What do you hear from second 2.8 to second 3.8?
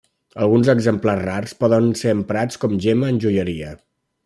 gemma en joieria.